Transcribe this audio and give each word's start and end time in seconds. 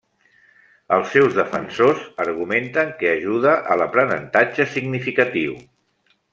Els 0.95 1.11
seus 1.15 1.35
defensors 1.39 2.01
argumenten 2.25 2.91
que 3.03 3.13
ajuda 3.19 3.55
a 3.75 3.79
l'aprenentatge 3.83 4.69
significatiu. 4.75 5.57